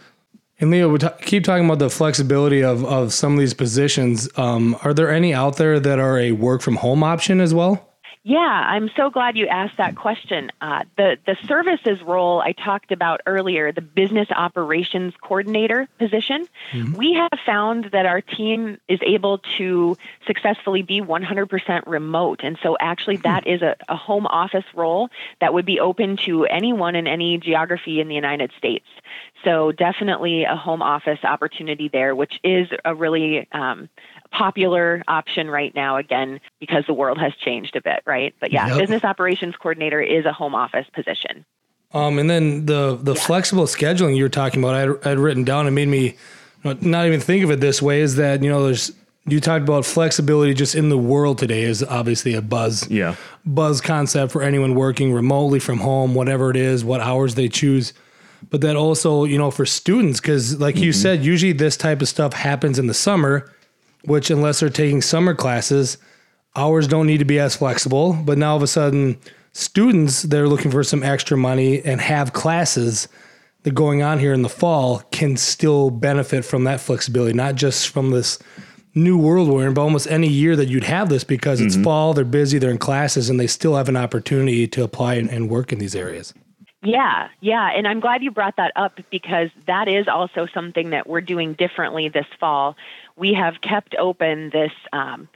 [0.60, 4.30] and Leo, we t- keep talking about the flexibility of, of some of these positions.
[4.38, 7.95] Um, are there any out there that are a work from home option as well?
[8.28, 10.52] Yeah, I'm so glad you asked that question.
[10.60, 16.96] Uh, the the services role I talked about earlier, the business operations coordinator position, mm-hmm.
[16.96, 22.76] we have found that our team is able to successfully be 100% remote, and so
[22.80, 23.64] actually that mm-hmm.
[23.64, 28.08] a, a home office role that would be open to anyone in any geography in
[28.08, 28.88] the United States.
[29.44, 33.88] So definitely a home office opportunity there, which is a really um,
[34.38, 38.34] popular option right now, again, because the world has changed a bit, right?
[38.40, 38.80] But yeah, yep.
[38.80, 41.46] business operations coordinator is a home office position.
[41.94, 43.22] Um, and then the the yeah.
[43.22, 46.18] flexible scheduling you were talking about, I had written down and made me
[46.64, 48.92] not even think of it this way is that, you know, there's,
[49.28, 53.82] you talked about flexibility just in the world today is obviously a buzz yeah buzz
[53.82, 57.92] concept for anyone working remotely from home whatever it is what hours they choose
[58.52, 60.84] but that also you know for students because like mm-hmm.
[60.84, 63.52] you said usually this type of stuff happens in the summer
[64.08, 65.98] which unless they're taking summer classes,
[66.56, 68.14] hours don't need to be as flexible.
[68.14, 69.20] But now all of a sudden,
[69.54, 73.08] students they're looking for some extra money and have classes
[73.64, 77.90] that going on here in the fall can still benefit from that flexibility, not just
[77.90, 78.38] from this
[78.94, 81.84] new world we're in, but almost any year that you'd have this because it's mm-hmm.
[81.84, 85.30] fall, they're busy, they're in classes, and they still have an opportunity to apply and,
[85.30, 86.34] and work in these areas.
[86.86, 87.72] Yeah, yeah.
[87.76, 91.54] And I'm glad you brought that up because that is also something that we're doing
[91.54, 92.76] differently this fall.
[93.16, 95.28] We have kept open this um,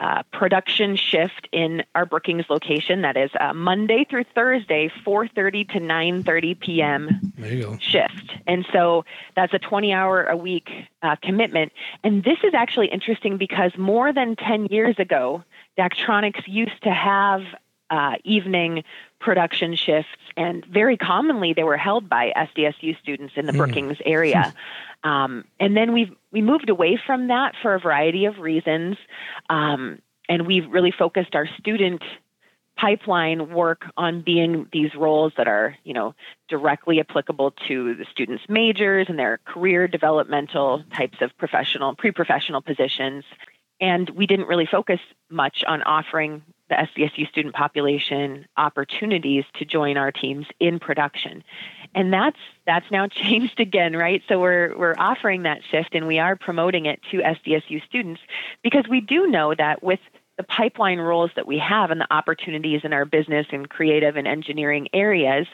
[0.00, 3.02] uh, production shift in our Brookings location.
[3.02, 7.32] That is uh, Monday through Thursday, 4:30 to 9:30 p.m.
[7.36, 7.78] There you go.
[7.78, 8.32] shift.
[8.46, 9.04] And so
[9.36, 10.70] that's a 20 hour a week
[11.02, 11.72] uh, commitment.
[12.02, 15.44] And this is actually interesting because more than 10 years ago,
[15.78, 17.42] Daktronics used to have
[17.90, 18.84] uh, evening
[19.20, 24.54] production shifts, and very commonly they were held by SDSU students in the Brookings area.
[25.02, 28.98] Um, and then we we moved away from that for a variety of reasons,
[29.48, 32.02] um, and we've really focused our student
[32.76, 36.14] pipeline work on being these roles that are you know
[36.48, 43.24] directly applicable to the students majors and their career developmental types of professional pre-professional positions
[43.80, 49.96] and we didn't really focus much on offering the SDSU student population opportunities to join
[49.96, 51.42] our teams in production.
[51.94, 54.22] And that's that's now changed again, right?
[54.28, 58.20] So we're we're offering that shift and we are promoting it to SDSU students
[58.62, 60.00] because we do know that with
[60.36, 64.26] the pipeline roles that we have and the opportunities in our business and creative and
[64.26, 65.46] engineering areas,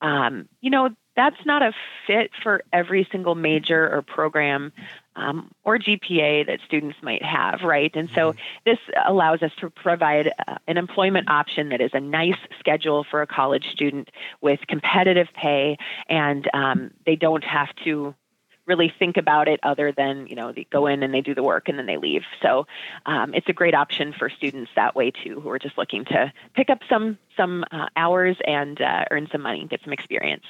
[0.00, 1.72] um, you know, that's not a
[2.06, 4.72] fit for every single major or program
[5.16, 7.94] um, or GPA that students might have, right?
[7.94, 12.38] And so this allows us to provide uh, an employment option that is a nice
[12.58, 18.14] schedule for a college student with competitive pay, and um, they don't have to
[18.66, 21.42] really think about it other than you know they go in and they do the
[21.42, 22.22] work and then they leave.
[22.42, 22.66] So
[23.06, 26.32] um, it's a great option for students that way too who are just looking to
[26.54, 30.44] pick up some some uh, hours and uh, earn some money get some experience.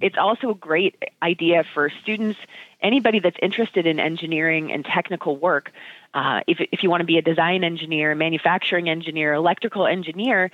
[0.00, 2.38] It's also a great idea for students,
[2.80, 5.72] anybody that's interested in engineering and technical work.
[6.14, 10.50] Uh, if, if you want to be a design engineer, manufacturing engineer, electrical engineer,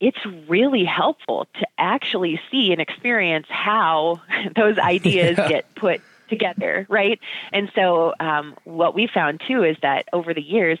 [0.00, 0.18] it's
[0.48, 4.20] really helpful to actually see and experience how
[4.56, 5.48] those ideas Yeah.
[5.48, 7.18] get put together, right?
[7.52, 10.78] And so, um, what we found too is that over the years,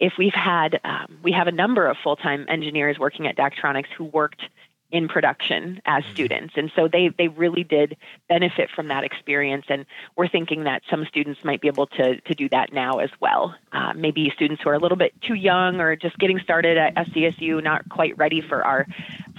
[0.00, 3.86] if we've had, um, we have a number of full time engineers working at Daktronics
[3.96, 4.42] who worked
[4.90, 6.54] in production as students.
[6.56, 7.96] And so they, they really did
[8.28, 9.66] benefit from that experience.
[9.68, 9.84] And
[10.16, 13.54] we're thinking that some students might be able to, to do that now as well.
[13.72, 16.94] Uh, maybe students who are a little bit too young or just getting started at
[16.94, 18.86] SDSU, not quite ready for our,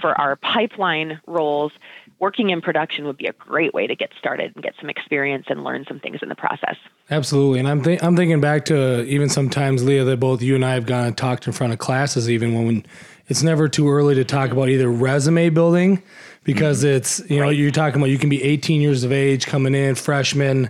[0.00, 1.72] for our pipeline roles.
[2.20, 5.46] Working in production would be a great way to get started and get some experience
[5.48, 6.76] and learn some things in the process.
[7.10, 10.62] Absolutely, and I'm th- I'm thinking back to even sometimes Leah that both you and
[10.62, 12.84] I have gone and talked in front of classes, even when
[13.30, 16.02] it's never too early to talk about either resume building
[16.42, 19.74] because it's you know you're talking about you can be 18 years of age coming
[19.74, 20.68] in freshman,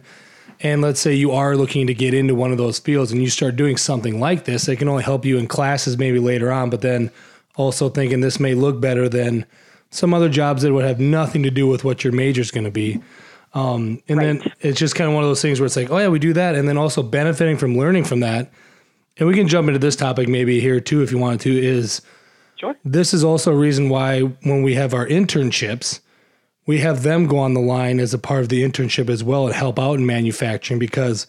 [0.61, 3.31] and let's say you are looking to get into one of those fields and you
[3.31, 6.69] start doing something like this, it can only help you in classes maybe later on,
[6.69, 7.11] but then
[7.57, 9.47] also thinking this may look better than
[9.89, 12.65] some other jobs that would have nothing to do with what your major is going
[12.65, 13.01] to be.
[13.55, 15.99] Um, and then it's just kind of one of those things where it's like, oh
[15.99, 18.53] yeah, we do that, and then also benefiting from learning from that.
[19.17, 21.59] And we can jump into this topic maybe here too, if you wanted to.
[21.59, 22.03] Is
[22.61, 22.77] Sure.
[22.85, 26.01] this is also a reason why when we have our internships,
[26.67, 29.47] we have them go on the line as a part of the internship as well
[29.47, 31.27] and help out in manufacturing because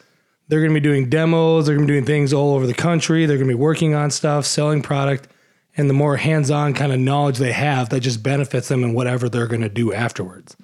[0.47, 2.73] they're going to be doing demos, they're going to be doing things all over the
[2.73, 5.29] country, they're going to be working on stuff, selling product,
[5.77, 9.29] and the more hands-on kind of knowledge they have, that just benefits them in whatever
[9.29, 10.57] they're going to do afterwards.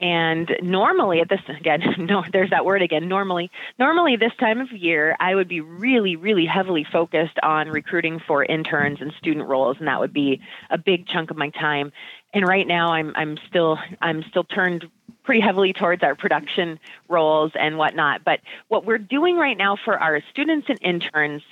[0.00, 3.08] And normally at this again, no, there's that word again.
[3.08, 8.20] Normally, normally this time of year, I would be really, really heavily focused on recruiting
[8.26, 11.92] for interns and student roles, and that would be a big chunk of my time.
[12.34, 14.86] And right now, I'm I'm still I'm still turned
[15.24, 16.78] pretty heavily towards our production
[17.08, 18.22] roles and whatnot.
[18.22, 21.42] But what we're doing right now for our students and interns,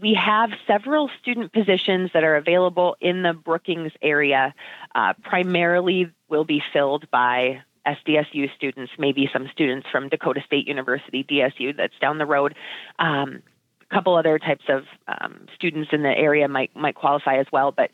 [0.00, 4.54] we have several student positions that are available in the Brookings area.
[4.94, 11.24] Uh, primarily, will be filled by SDSU students, maybe some students from Dakota State University,
[11.24, 12.54] DSU, that's down the road.
[12.98, 13.42] Um,
[13.90, 17.72] a couple other types of um, students in the area might might qualify as well,
[17.72, 17.90] but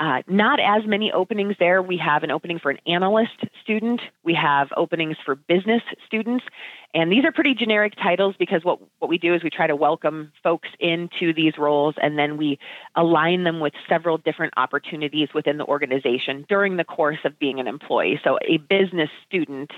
[0.00, 1.80] uh, not as many openings there.
[1.80, 4.00] We have an opening for an analyst student.
[4.24, 6.44] We have openings for business students.
[6.94, 9.76] And these are pretty generic titles because what, what we do is we try to
[9.76, 12.58] welcome folks into these roles and then we
[12.94, 17.66] align them with several different opportunities within the organization during the course of being an
[17.66, 18.20] employee.
[18.22, 19.72] So a business student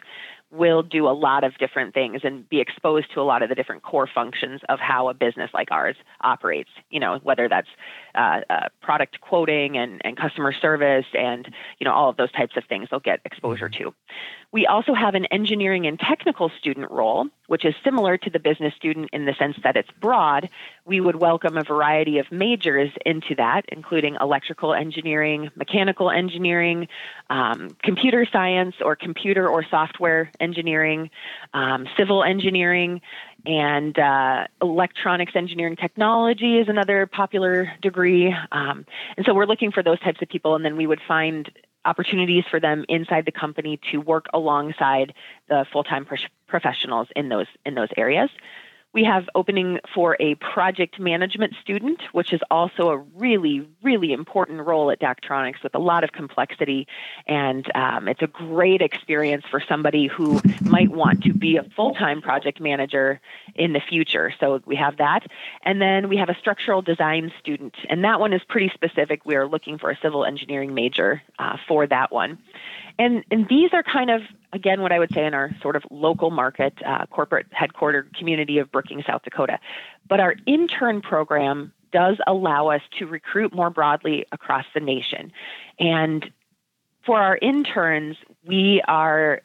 [0.50, 3.54] will do a lot of different things and be exposed to a lot of the
[3.54, 6.70] different core functions of how a business like ours operates.
[6.90, 7.68] You know, whether that's
[8.14, 12.56] uh, uh, product quoting and, and customer service and you know all of those types
[12.56, 13.92] of things they'll get exposure to.
[14.52, 18.74] We also have an engineering and technical student role, which is similar to the business
[18.74, 20.48] student in the sense that it's broad.
[20.86, 26.86] We would welcome a variety of majors into that, including electrical engineering, mechanical engineering,
[27.28, 31.10] um, computer science, or computer or software engineering,
[31.52, 33.00] um, civil engineering,
[33.44, 38.32] and uh, electronics engineering technology is another popular degree.
[38.52, 41.50] Um, and so we're looking for those types of people, and then we would find
[41.84, 45.14] opportunities for them inside the company to work alongside
[45.48, 48.30] the full-time pro- professionals in those in those areas.
[48.96, 54.66] We have opening for a project management student, which is also a really, really important
[54.66, 56.88] role at Daktronics with a lot of complexity.
[57.26, 61.92] And um, it's a great experience for somebody who might want to be a full
[61.92, 63.20] time project manager
[63.54, 64.32] in the future.
[64.40, 65.26] So we have that.
[65.60, 69.26] And then we have a structural design student, and that one is pretty specific.
[69.26, 72.38] We are looking for a civil engineering major uh, for that one.
[72.98, 75.84] And, and these are kind of, again, what I would say in our sort of
[75.90, 79.58] local market, uh, corporate headquartered community of Brookings, South Dakota.
[80.08, 85.32] But our intern program does allow us to recruit more broadly across the nation.
[85.78, 86.30] And
[87.04, 89.42] for our interns, we are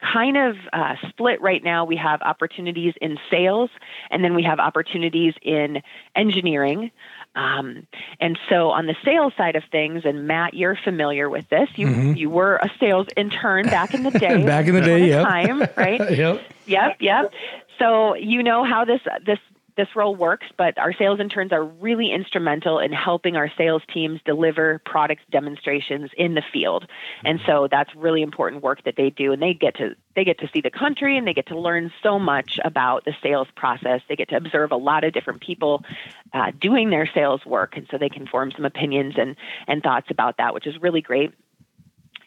[0.00, 1.84] kind of uh, split right now.
[1.84, 3.70] We have opportunities in sales,
[4.10, 5.82] and then we have opportunities in
[6.14, 6.90] engineering.
[7.34, 7.86] Um,
[8.20, 11.68] and so on the sales side of things, and Matt, you're familiar with this.
[11.76, 12.12] You mm-hmm.
[12.14, 14.44] you were a sales intern back in the day.
[14.44, 15.22] back in the day, yeah.
[15.22, 16.00] Time, right?
[16.16, 16.42] yep.
[16.66, 16.96] Yep.
[17.00, 17.32] Yep.
[17.78, 19.38] So you know how this this
[19.76, 24.20] this role works, but our sales interns are really instrumental in helping our sales teams
[24.24, 26.86] deliver product demonstrations in the field.
[27.24, 30.38] And so that's really important work that they do and they get to they get
[30.38, 34.00] to see the country and they get to learn so much about the sales process.
[34.08, 35.84] They get to observe a lot of different people
[36.32, 39.36] uh, doing their sales work and so they can form some opinions and
[39.66, 41.34] and thoughts about that, which is really great.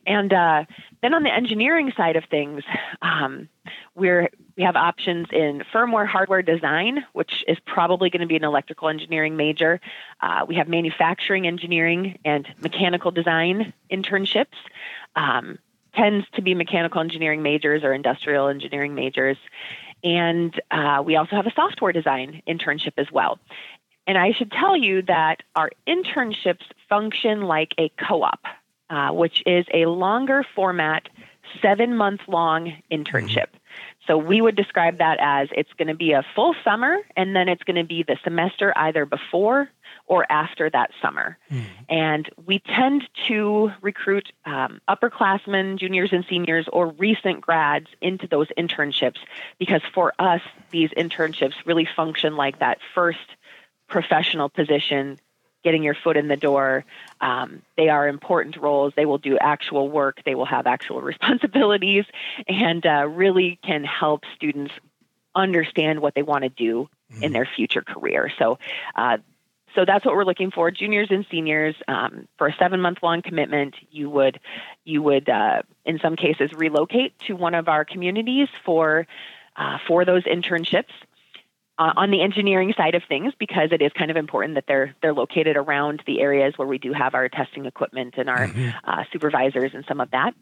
[0.05, 0.65] And uh,
[1.01, 2.63] then on the engineering side of things,
[3.01, 3.49] um,
[3.95, 8.43] we're we have options in firmware hardware design, which is probably going to be an
[8.43, 9.79] electrical engineering major.
[10.19, 14.57] Uh, we have manufacturing engineering and mechanical design internships.
[15.15, 15.59] Um,
[15.95, 19.37] tends to be mechanical engineering majors or industrial engineering majors.
[20.03, 23.39] And uh, we also have a software design internship as well.
[24.07, 28.39] And I should tell you that our internships function like a co op.
[28.89, 31.07] Uh, which is a longer format,
[31.61, 33.45] seven month long internship.
[34.07, 37.47] So we would describe that as it's going to be a full summer and then
[37.47, 39.69] it's going to be the semester either before
[40.07, 41.37] or after that summer.
[41.51, 41.63] Mm.
[41.87, 48.47] And we tend to recruit um, upperclassmen, juniors, and seniors, or recent grads into those
[48.57, 49.19] internships
[49.59, 53.19] because for us, these internships really function like that first
[53.87, 55.19] professional position
[55.63, 56.85] getting your foot in the door.
[57.21, 58.93] Um, they are important roles.
[58.95, 60.21] They will do actual work.
[60.25, 62.05] They will have actual responsibilities
[62.47, 64.73] and uh, really can help students
[65.35, 67.23] understand what they want to do mm-hmm.
[67.23, 68.31] in their future career.
[68.37, 68.59] So,
[68.95, 69.17] uh,
[69.75, 70.71] so that's what we're looking for.
[70.71, 73.75] Juniors and seniors um, for a seven-month-long commitment.
[73.91, 74.39] You would,
[74.83, 79.05] you would, uh, in some cases, relocate to one of our communities for
[79.55, 80.91] uh, for those internships
[81.79, 84.93] uh, on the engineering side of things because it is kind of important that they're
[85.01, 88.69] they're located around the areas where we do have our testing equipment and our mm-hmm.
[88.83, 90.33] uh, supervisors and some of that.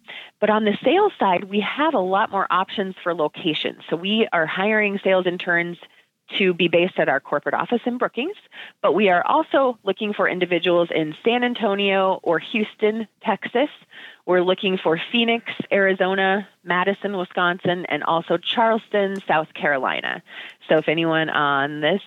[0.42, 3.84] But on the sales side, we have a lot more options for locations.
[3.90, 5.78] So we are hiring sales interns
[6.38, 8.36] to be based at our corporate office in Brookings,
[8.82, 13.70] but we are also looking for individuals in San Antonio or Houston, Texas.
[14.26, 20.22] We're looking for Phoenix, Arizona, Madison, Wisconsin, and also Charleston, South Carolina.
[20.68, 22.02] So if anyone on this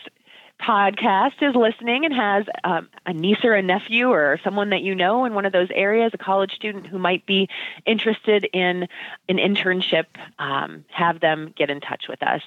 [0.61, 4.95] podcast is listening and has um, a niece or a nephew or someone that you
[4.95, 7.49] know in one of those areas, a college student who might be
[7.87, 8.87] interested in
[9.29, 10.07] an internship,
[10.39, 12.43] um, have them get in touch with us.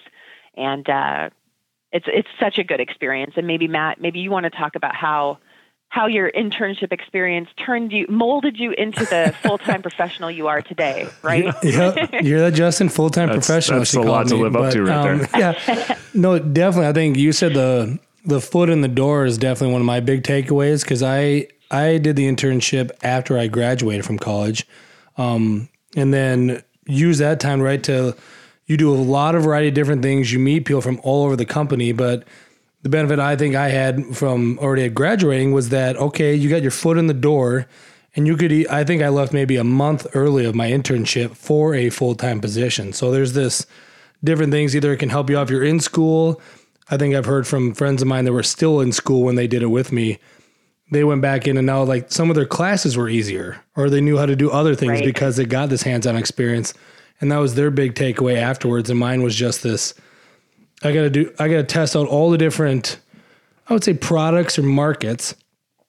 [0.56, 1.30] And uh,
[1.94, 3.34] it's it's such a good experience.
[3.38, 5.38] And maybe Matt, maybe you want to talk about how
[5.94, 11.08] how your internship experience turned you molded you into the full-time professional you are today
[11.22, 11.46] right?
[11.62, 14.82] Yeah you're that justin full-time that's, professional that's a lot to live but, up to
[14.82, 15.30] right um, there.
[15.38, 15.98] yeah.
[16.16, 19.82] No definitely i think you said the the foot in the door is definitely one
[19.82, 24.66] of my big takeaways because i i did the internship after i graduated from college
[25.18, 28.16] um, and then use that time right to
[28.66, 30.32] you do a lot of variety of different things.
[30.32, 32.26] You meet people from all over the company, but
[32.82, 36.72] the benefit I think I had from already graduating was that okay, you got your
[36.72, 37.68] foot in the door,
[38.16, 38.52] and you could.
[38.68, 42.40] I think I left maybe a month early of my internship for a full time
[42.40, 42.94] position.
[42.94, 43.66] So there's this
[44.24, 44.76] different things.
[44.76, 46.42] Either it can help you out if you're in school.
[46.90, 49.48] I think I've heard from friends of mine that were still in school when they
[49.48, 50.20] did it with me.
[50.92, 54.02] They went back in and now like some of their classes were easier, or they
[54.02, 55.06] knew how to do other things right.
[55.06, 56.74] because they got this hands on experience
[57.24, 58.90] and that was their big takeaway afterwards.
[58.90, 59.94] And mine was just this:
[60.84, 63.00] I got to do, I got to test out all the different,
[63.68, 65.34] I would say, products or markets.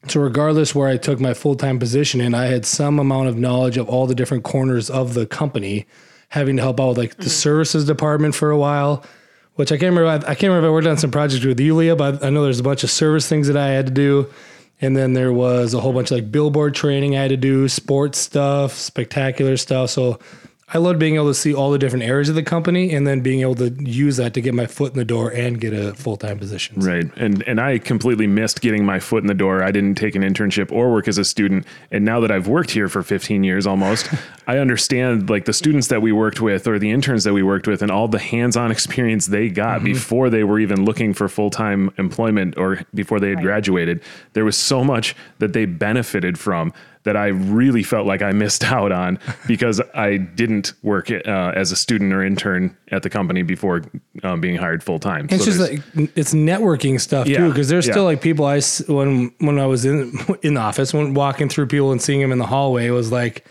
[0.07, 3.37] So regardless where I took my full time position in, I had some amount of
[3.37, 5.87] knowledge of all the different corners of the company,
[6.29, 7.31] having to help out with like the mm-hmm.
[7.31, 9.05] services department for a while
[9.55, 10.27] which I can't remember.
[10.27, 12.43] I can't remember if I worked on some projects with you, Leah, but I know
[12.43, 14.31] there's a bunch of service things that I had to do.
[14.81, 17.69] And then there was a whole bunch of like billboard training I had to do,
[17.69, 19.91] sports stuff, spectacular stuff.
[19.91, 20.19] So
[20.69, 23.21] I love being able to see all the different areas of the company and then
[23.21, 25.93] being able to use that to get my foot in the door and get a
[25.93, 26.81] full time position.
[26.81, 27.05] Right.
[27.17, 29.63] And and I completely missed getting my foot in the door.
[29.63, 31.67] I didn't take an internship or work as a student.
[31.91, 34.09] And now that I've worked here for 15 years almost,
[34.47, 37.67] I understand like the students that we worked with or the interns that we worked
[37.67, 39.85] with and all the hands-on experience they got mm-hmm.
[39.85, 43.45] before they were even looking for full-time employment or before they had right.
[43.45, 44.03] graduated.
[44.33, 46.73] There was so much that they benefited from
[47.05, 51.71] that I really felt like I missed out on because I didn't work uh, as
[51.71, 53.83] a student or intern at the company before
[54.23, 55.29] um, being hired full time.
[55.31, 55.81] It's so just like
[56.17, 57.93] it's networking stuff yeah, too, because there's yeah.
[57.93, 61.67] still like people I when when I was in in the office when walking through
[61.67, 63.47] people and seeing them in the hallway it was like.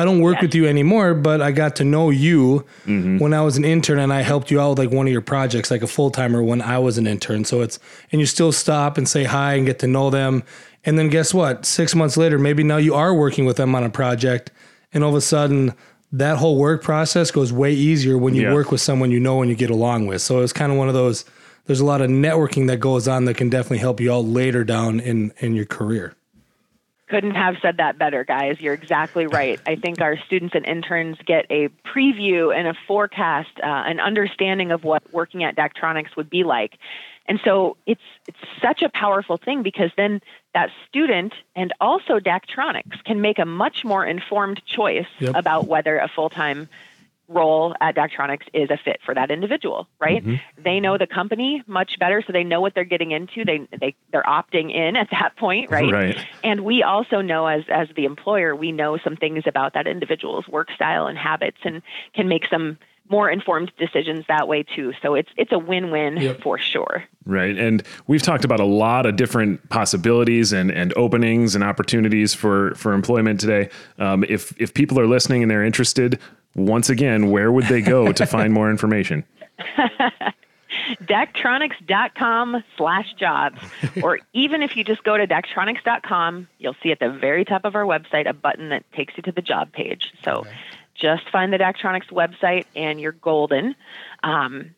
[0.00, 3.18] I don't work with you anymore, but I got to know you mm-hmm.
[3.18, 5.22] when I was an intern and I helped you out with like one of your
[5.22, 7.44] projects, like a full timer when I was an intern.
[7.44, 7.80] So it's,
[8.12, 10.44] and you still stop and say hi and get to know them.
[10.84, 11.66] And then guess what?
[11.66, 14.50] Six months later, maybe now you are working with them on a project,
[14.92, 15.74] and all of a sudden,
[16.12, 18.54] that whole work process goes way easier when you yeah.
[18.54, 20.22] work with someone you know and you get along with.
[20.22, 21.24] So it's kind of one of those.
[21.66, 24.64] There's a lot of networking that goes on that can definitely help you out later
[24.64, 26.14] down in in your career.
[27.08, 28.60] Couldn't have said that better, guys.
[28.60, 29.58] You're exactly right.
[29.66, 34.72] I think our students and interns get a preview and a forecast, uh, an understanding
[34.72, 36.78] of what working at Daktronics would be like.
[37.28, 40.20] And so it's it's such a powerful thing because then
[40.54, 45.36] that student and also Daktronics can make a much more informed choice yep.
[45.36, 46.68] about whether a full-time
[47.28, 50.24] role at Daktronics is a fit for that individual, right?
[50.24, 50.62] Mm-hmm.
[50.62, 53.44] They know the company much better, so they know what they're getting into.
[53.44, 55.92] They they they're opting in at that point, right?
[55.92, 56.18] Right.
[56.42, 60.48] And we also know as as the employer, we know some things about that individual's
[60.48, 61.82] work style and habits and
[62.14, 62.78] can make some
[63.10, 64.92] more informed decisions that way too.
[65.02, 66.42] So it's it's a win-win yep.
[66.42, 67.04] for sure.
[67.24, 67.58] Right.
[67.58, 72.74] And we've talked about a lot of different possibilities and, and openings and opportunities for,
[72.74, 73.68] for employment today.
[73.98, 76.18] Um, if if people are listening and they're interested,
[76.54, 79.24] once again, where would they go to find more information?
[81.02, 83.60] Daktronics.com slash jobs.
[84.02, 87.74] or even if you just go to Daktronics.com, you'll see at the very top of
[87.74, 90.12] our website a button that takes you to the job page.
[90.24, 90.50] So okay
[91.00, 93.74] just find the Daktronics website and you're golden.
[94.22, 94.74] Um,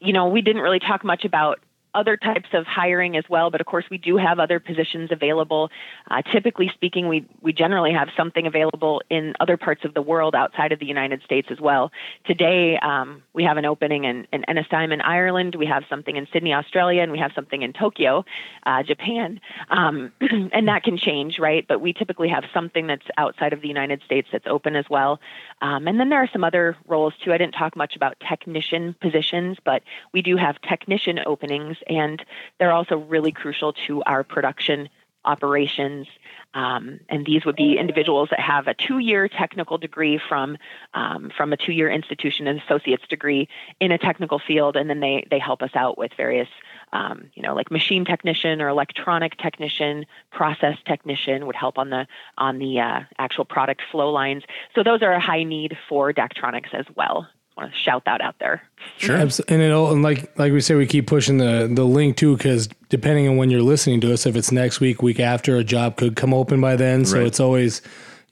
[0.00, 1.60] you know, we didn't really talk much about
[1.94, 5.70] other types of hiring as well, but of course we do have other positions available.
[6.10, 10.34] Uh, typically speaking, we we generally have something available in other parts of the world
[10.34, 11.90] outside of the United States as well.
[12.24, 16.26] Today um, we have an opening in, in Ennistymon in Ireland, we have something in
[16.32, 18.24] Sydney, Australia, and we have something in Tokyo,
[18.64, 19.40] uh, Japan,
[19.70, 21.66] um, and that can change, right?
[21.66, 25.20] But we typically have something that's outside of the United States that's open as well.
[25.60, 27.32] Um, and then there are some other roles too.
[27.32, 29.82] I didn't talk much about technician positions, but
[30.12, 32.24] we do have technician openings and
[32.58, 34.88] they're also really crucial to our production
[35.24, 36.06] operations.
[36.54, 40.58] Um, and these would be individuals that have a two-year technical degree from
[40.92, 43.48] um, from a two-year institution, an associate's degree
[43.80, 46.48] in a technical field, and then they they help us out with various,
[46.92, 52.06] um, you know, like machine technician or electronic technician, process technician would help on the
[52.36, 54.42] on the uh, actual product flow lines.
[54.74, 58.36] So those are a high need for Daktronics as well want to shout that out
[58.38, 58.62] there.
[58.98, 59.16] Sure.
[59.16, 62.68] And it'll and like like we say, we keep pushing the the link too because
[62.88, 65.96] depending on when you're listening to us, if it's next week, week after, a job
[65.96, 67.04] could come open by then.
[67.04, 67.26] So right.
[67.26, 67.82] it's always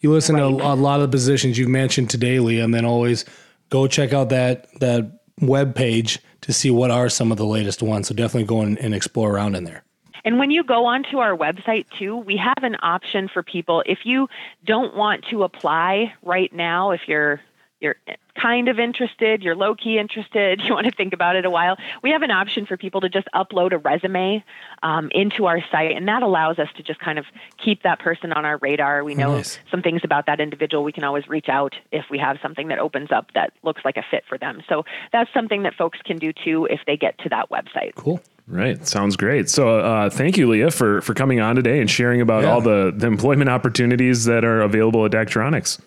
[0.00, 0.40] you listen right.
[0.40, 3.24] to a, a, lot of the positions you've mentioned today, Lee, and then always
[3.68, 7.82] go check out that that web page to see what are some of the latest
[7.82, 8.08] ones.
[8.08, 9.84] So definitely go and, and explore around in there.
[10.24, 14.00] And when you go onto our website too, we have an option for people if
[14.04, 14.28] you
[14.64, 17.40] don't want to apply right now, if you're
[17.80, 17.96] you're
[18.40, 21.76] kind of interested, you're low key interested, you want to think about it a while,
[22.02, 24.44] we have an option for people to just upload a resume
[24.82, 27.24] um, into our site, and that allows us to just kind of
[27.62, 29.02] keep that person on our radar.
[29.04, 29.58] We know nice.
[29.70, 30.84] some things about that individual.
[30.84, 33.96] We can always reach out if we have something that opens up that looks like
[33.96, 34.62] a fit for them.
[34.68, 37.94] So that's something that folks can do too if they get to that website.
[37.94, 38.20] Cool.
[38.46, 38.84] Right.
[38.84, 39.48] Sounds great.
[39.48, 42.50] So, uh, thank you, Leah, for, for coming on today and sharing about yeah.
[42.50, 45.80] all the, the employment opportunities that are available at Daktronics.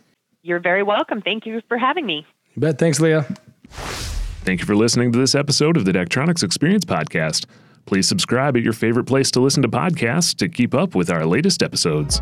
[0.44, 1.22] You're very welcome.
[1.22, 2.26] Thank you for having me.
[2.54, 2.78] You bet.
[2.78, 3.24] Thanks, Leah.
[4.44, 7.46] Thank you for listening to this episode of the Daktronics Experience Podcast.
[7.86, 11.26] Please subscribe at your favorite place to listen to podcasts to keep up with our
[11.26, 12.22] latest episodes.